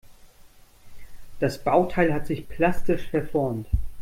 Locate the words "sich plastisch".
2.25-3.07